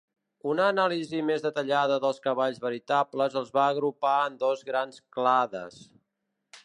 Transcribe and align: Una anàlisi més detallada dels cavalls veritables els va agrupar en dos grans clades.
Una 0.51 0.63
anàlisi 0.67 1.19
més 1.27 1.43
detallada 1.43 1.99
dels 2.05 2.23
cavalls 2.23 2.57
veritables 2.65 3.37
els 3.43 3.53
va 3.59 3.67
agrupar 3.75 4.17
en 4.31 4.41
dos 4.47 4.65
grans 4.71 4.99
clades. 5.19 5.79